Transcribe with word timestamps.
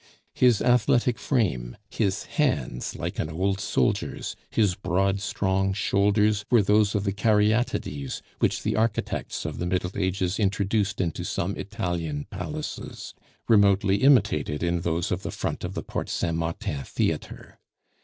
His 0.33 0.63
athletic 0.63 1.19
frame, 1.19 1.77
his 1.91 2.23
hands 2.23 2.95
like 2.95 3.19
an 3.19 3.29
old 3.29 3.59
soldier's, 3.59 4.35
his 4.49 4.73
broad, 4.73 5.19
strong 5.21 5.73
shoulders 5.73 6.43
were 6.49 6.63
those 6.63 6.95
of 6.95 7.03
the 7.03 7.11
Caryatides 7.11 8.23
which 8.39 8.63
the 8.63 8.75
architects 8.75 9.45
of 9.45 9.59
the 9.59 9.67
Middle 9.67 9.91
Ages 9.95 10.39
introduced 10.39 10.99
into 10.99 11.23
some 11.23 11.55
Italian 11.55 12.25
palaces, 12.31 13.13
remotely 13.47 13.97
imitated 13.97 14.63
in 14.63 14.81
those 14.81 15.11
of 15.11 15.21
the 15.21 15.29
front 15.29 15.63
of 15.63 15.75
the 15.75 15.83
Porte 15.83 16.09
Saint 16.09 16.35
Martin 16.35 16.83
theatre. 16.83 17.59